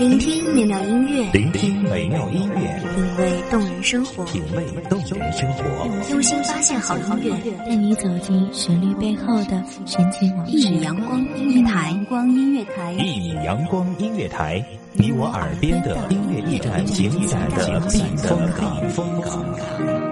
[0.00, 10.52] 聆听美妙音乐，聆听美妙音乐，品味动人生活，品味动人生活，用心发现好音乐，带你走进旋律背后的神奇往事。
[10.52, 14.60] 一米阳光音乐台，光音乐台，一米阳光音乐台，
[14.94, 20.11] 你我耳边的音乐驿站，精彩的避风港。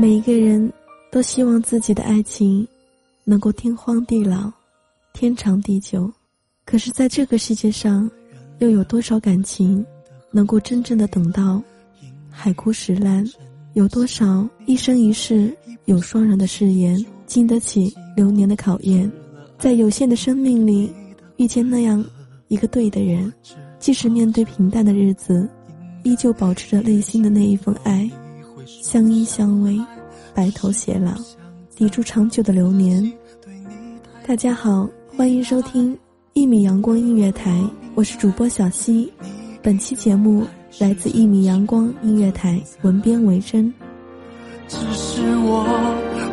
[0.00, 0.72] 每一个人
[1.10, 2.64] 都希望自己的爱情
[3.24, 4.48] 能够天荒地老、
[5.12, 6.08] 天长地久，
[6.64, 8.08] 可是，在这个世界上，
[8.60, 9.84] 又有多少感情
[10.30, 11.60] 能够真正的等到
[12.30, 13.26] 海枯石烂？
[13.72, 15.52] 有多少一生一世
[15.86, 19.10] 有双人的誓言经得起流年的考验？
[19.58, 20.92] 在有限的生命里，
[21.38, 22.04] 遇见那样
[22.46, 23.32] 一个对的人，
[23.80, 25.48] 即使面对平淡的日子，
[26.04, 28.08] 依旧保持着内心的那一份爱。
[28.68, 29.82] 相依相偎，
[30.34, 31.12] 白头偕老，
[31.74, 33.10] 抵住长久的流年。
[34.26, 35.98] 大家好，欢迎收听
[36.34, 39.10] 一米阳光音乐台，我是主播小溪。
[39.62, 40.46] 本期节目
[40.78, 43.72] 来自一米阳光音乐台，文编为真。
[44.68, 45.64] 只是我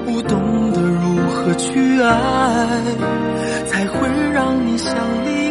[0.05, 0.37] 不懂
[0.73, 2.81] 得如何去爱，
[3.65, 5.44] 才会让你想离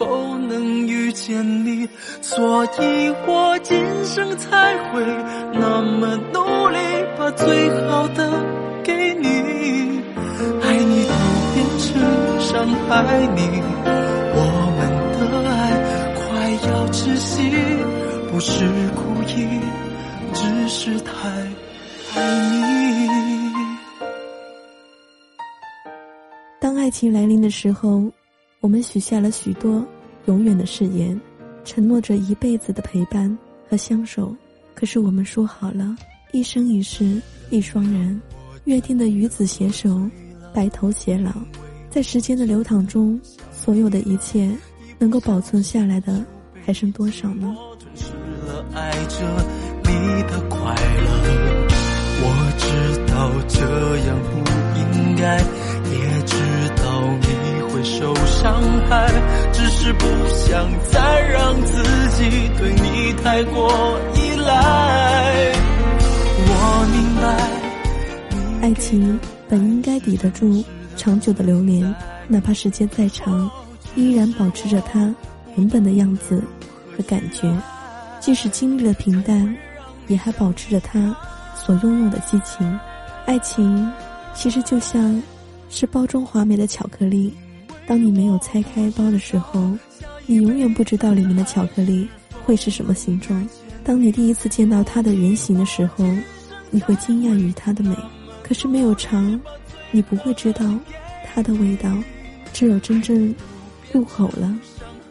[0.00, 1.86] 否能遇见你，
[2.22, 5.04] 所以我今生才会
[5.52, 6.78] 那么努力，
[7.18, 8.42] 把最好的
[8.82, 9.28] 给你。
[10.62, 11.12] 爱你都
[11.52, 13.04] 变成伤害
[13.36, 13.42] 你，
[14.32, 14.40] 我
[14.78, 14.80] 们
[15.12, 15.52] 的爱
[16.16, 16.24] 快
[16.70, 17.52] 要窒息，
[18.32, 18.64] 不是
[18.96, 19.60] 故意，
[20.32, 21.28] 只是太
[22.18, 22.18] 爱
[22.48, 23.50] 你。
[26.58, 28.02] 当爱情来临的时候，
[28.60, 29.82] 我们许下了许多
[30.26, 31.18] 永远的誓言，
[31.64, 33.34] 承诺着一辈子的陪伴
[33.66, 34.36] 和相守。
[34.74, 35.96] 可是我们说好了，
[36.32, 38.20] 一生一世一双人，
[38.64, 39.98] 约定的与子携手，
[40.52, 41.32] 白头偕老。
[41.88, 43.18] 在时间的流淌中，
[43.50, 44.54] 所有的一切
[44.98, 46.22] 能够保存下来的，
[46.62, 47.56] 还剩多少呢？
[48.74, 49.24] 爱着
[49.84, 49.90] 你
[50.24, 51.66] 的快乐，
[52.22, 52.26] 我
[52.58, 52.66] 知
[53.10, 53.56] 道这
[54.06, 54.36] 样不
[55.00, 55.42] 应该。
[55.90, 56.59] 也知道
[57.82, 59.10] 受伤害，
[59.52, 61.82] 只是不想再让自
[62.16, 65.52] 己对你太过依赖。
[66.46, 66.52] 我
[66.92, 69.18] 明白，爱情
[69.48, 70.64] 本应该抵得住
[70.96, 71.94] 长久的流年，
[72.28, 73.50] 哪怕时间再长，
[73.94, 75.14] 依然保持着它
[75.56, 76.42] 原本的样子
[76.96, 77.50] 和感觉。
[78.20, 79.56] 即使经历了平淡，
[80.06, 81.16] 也还保持着它
[81.54, 82.78] 所拥有的激情。
[83.26, 83.90] 爱情
[84.34, 85.22] 其实就像……
[85.72, 87.32] 是包装华美的巧克力，
[87.90, 89.68] 当你没有拆开包的时候，
[90.24, 92.08] 你永远不知道里面的巧克力
[92.44, 93.44] 会是什么形状。
[93.82, 96.04] 当你第一次见到它的原型的时候，
[96.70, 97.96] 你会惊讶于它的美。
[98.44, 99.40] 可是没有尝，
[99.90, 100.72] 你不会知道
[101.26, 101.92] 它的味道。
[102.52, 103.34] 只有真正
[103.90, 104.56] 入口了，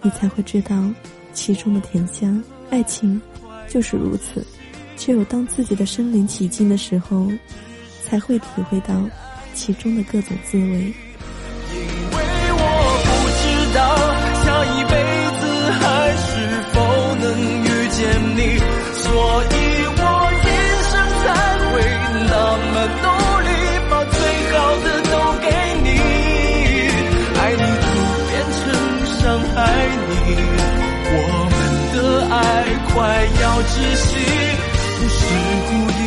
[0.02, 0.90] 你才会知道
[1.34, 2.42] 其中的甜香。
[2.70, 3.22] 爱情
[3.68, 4.42] 就是如此，
[4.96, 7.30] 只有当自己的身临其境的时候，
[8.06, 9.04] 才会体会到。
[9.54, 10.94] 其中的各种滋味。
[18.36, 18.60] 你，
[18.96, 19.56] 所以
[19.98, 20.02] 我
[20.44, 20.48] 今
[20.90, 21.26] 生才
[21.70, 21.72] 会
[22.30, 22.34] 那
[22.72, 23.06] 么努
[23.46, 23.50] 力，
[23.90, 24.18] 把最
[24.52, 25.48] 好的都给
[25.84, 25.88] 你。
[27.40, 27.88] 爱你就
[28.28, 28.62] 变成
[29.20, 29.20] 伤
[29.56, 29.58] 害
[30.08, 30.12] 你，
[31.12, 31.16] 我
[31.50, 31.58] 们
[31.94, 31.98] 的
[32.30, 32.38] 爱
[32.94, 32.96] 快
[33.42, 34.08] 要窒息，
[34.98, 35.20] 不是
[35.68, 36.02] 故意。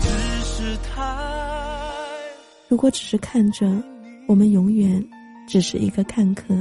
[0.00, 0.06] 只
[0.44, 0.56] 是
[0.94, 0.96] 太
[2.68, 3.66] 如果只是看着，
[4.26, 5.04] 我们永远
[5.46, 6.54] 只是一个看客。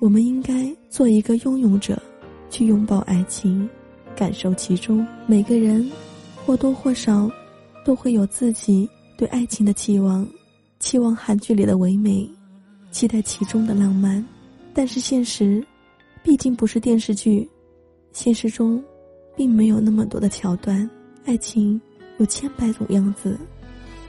[0.00, 0.52] 我们应该
[0.90, 1.96] 做一个拥有者，
[2.50, 3.70] 去拥抱爱情，
[4.16, 5.06] 感受其中。
[5.26, 5.90] 每个人
[6.44, 7.30] 或多或少
[7.84, 10.26] 都会有自己对爱情的期望，
[10.78, 12.28] 期望韩剧里的唯美，
[12.90, 14.24] 期待其中的浪漫。
[14.74, 15.64] 但是现实
[16.22, 17.48] 毕竟不是电视剧，
[18.12, 18.82] 现实中
[19.36, 20.88] 并没有那么多的桥段。
[21.24, 21.80] 爱情
[22.18, 23.38] 有千百种样子，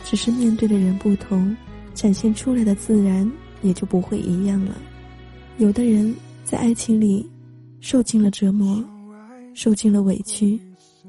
[0.03, 1.55] 只是面对的人不同，
[1.93, 3.29] 展现出来的自然
[3.61, 4.75] 也就不会一样了。
[5.57, 7.29] 有的人在爱情里
[7.79, 8.83] 受尽了折磨，
[9.53, 10.59] 受尽了委屈；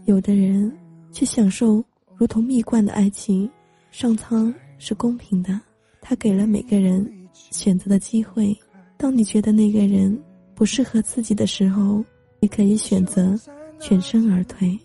[0.05, 0.71] 有的人
[1.13, 1.85] 却享受
[2.17, 3.51] 如同蜜罐的爱情。
[3.91, 5.61] 上苍是公平的，
[6.01, 8.57] 他给了每个人选择的机会。
[8.97, 10.21] 当你觉得那个人
[10.55, 12.05] 不适合自己的时候，
[12.41, 13.39] 你可以选择
[13.79, 14.77] 全身而退。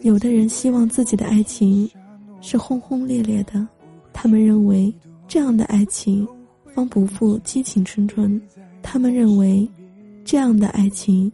[0.00, 1.88] 有的人希望自己的爱情
[2.40, 3.66] 是轰轰烈烈的，
[4.12, 4.92] 他们认为
[5.28, 6.26] 这样的爱情
[6.74, 8.40] 方不负激情春春。
[8.82, 9.68] 他们认为，
[10.24, 11.30] 这样的爱情，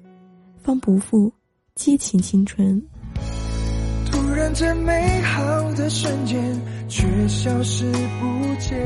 [0.59, 1.32] 方不负
[1.75, 2.81] 激情青春。
[4.06, 5.43] 突然间，美好
[5.75, 6.38] 的瞬间
[6.88, 8.79] 却消失不见，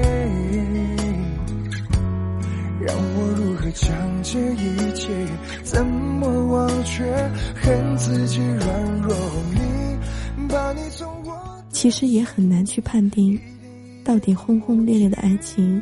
[2.81, 5.11] 让我如何将这一切
[5.63, 7.05] 怎么忘却？
[7.57, 9.15] 恨自己软弱，
[9.53, 11.39] 你把你从我。
[11.69, 13.39] 其实也很难去判定，
[14.03, 15.81] 到底轰轰烈烈的爱情，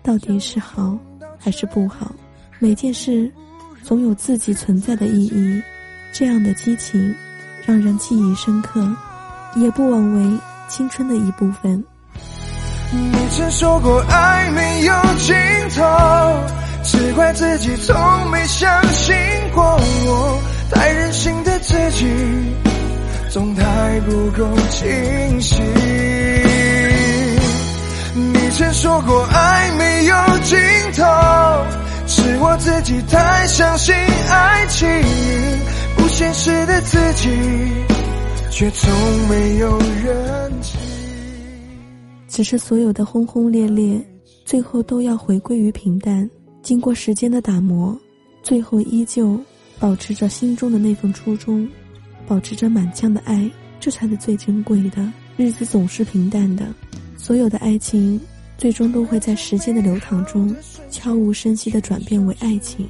[0.00, 0.96] 到底是好。
[1.38, 2.14] 还是不好，
[2.60, 3.30] 每件事
[3.82, 5.60] 总有自己存在的意义。
[6.18, 7.14] 这样的激情
[7.66, 8.80] 让人记忆深刻，
[9.54, 11.84] 也不枉为青春的一部分。
[12.90, 15.36] 你曾说过爱没有尽
[15.76, 15.84] 头，
[16.84, 17.94] 只怪自己从
[18.30, 19.14] 没相信
[19.54, 20.40] 过我，
[20.72, 22.06] 太任性的自己
[23.28, 25.62] 总太不够清醒。
[28.14, 30.14] 你曾说过爱没有
[30.44, 30.58] 尽
[30.96, 31.04] 头，
[32.06, 33.94] 是我自己太相信
[34.30, 34.88] 爱情，
[36.18, 37.28] 现实的自己
[38.50, 38.90] 却从
[39.28, 40.80] 没有认清。
[42.26, 44.02] 只是所有的轰轰烈烈，
[44.42, 46.26] 最后都要回归于平淡。
[46.62, 47.94] 经过时间的打磨，
[48.42, 49.38] 最后依旧
[49.78, 51.68] 保持着心中的那份初衷，
[52.26, 53.46] 保持着满腔的爱，
[53.78, 55.12] 这才是最珍贵的。
[55.36, 56.64] 日子总是平淡的。
[57.18, 58.18] 所有的爱情，
[58.56, 60.56] 最终都会在时间的流淌中，
[60.90, 62.88] 悄无声息的转变为爱情。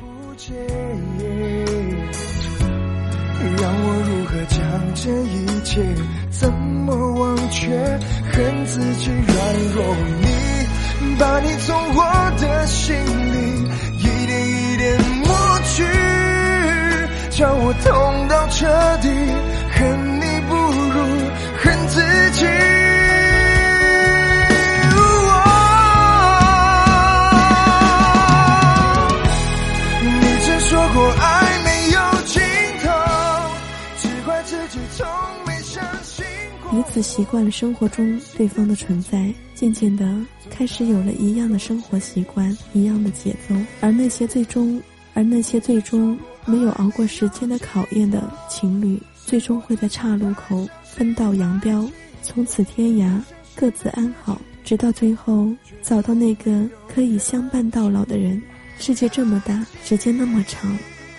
[3.61, 4.59] 让我如何将
[4.95, 5.83] 这一切
[6.31, 7.69] 怎么忘却？
[8.33, 9.37] 恨自己软
[9.75, 10.27] 弱，你
[11.19, 11.99] 把你从我
[12.39, 13.37] 的心里
[13.99, 15.27] 一点一点抹
[15.65, 15.85] 去，
[17.31, 18.67] 叫我痛到彻
[19.01, 19.09] 底。
[19.79, 20.97] 恨你不如
[21.63, 22.76] 恨自己。
[37.03, 40.17] 习惯了生活中对方的存在，渐渐的
[40.51, 43.55] 开始有了一样的生活习惯，一样的节奏。
[43.81, 44.81] 而那些最终，
[45.15, 51.89] 而那些最终没有熬过时间的考验的情侣，最终会在岔路口分道扬镳，
[52.23, 53.21] 从此天涯，
[53.55, 55.49] 各自安好，直到最后
[55.83, 58.41] 找到那个可以相伴到老的人。
[58.79, 60.77] 世界这么大，时间那么长，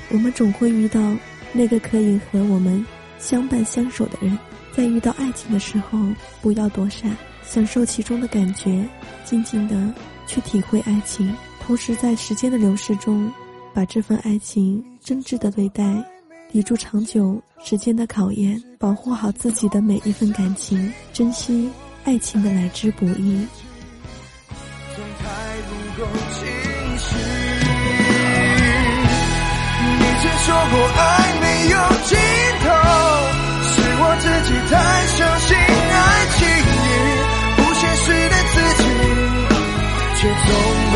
[0.09, 1.15] 我们总会遇到
[1.53, 2.85] 那个可以和我们
[3.17, 4.37] 相伴相守的人。
[4.77, 5.97] 在遇到爱情的时候，
[6.39, 8.87] 不要躲闪，享受其中的感觉，
[9.25, 9.75] 静静的
[10.27, 11.35] 去体会爱情。
[11.65, 13.33] 同时，在时间的流逝中，
[13.73, 15.83] 把这份爱情真挚的对待，
[16.51, 21.71] 抵住长久时间的考验，保护好自己的每一份感情，珍惜
[22.03, 23.09] 爱情的来之不易。
[23.11, 23.47] 你
[30.21, 31.36] 曾说过爱
[34.69, 34.75] 太
[35.07, 36.45] 相信爱情，
[37.55, 38.85] 不现实的自己，
[40.15, 40.47] 却从
[40.91, 40.95] 没